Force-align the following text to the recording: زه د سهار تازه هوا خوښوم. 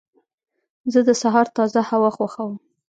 زه 0.93 0.99
د 1.07 1.09
سهار 1.21 1.47
تازه 1.57 1.81
هوا 1.89 2.09
خوښوم. 2.17 2.53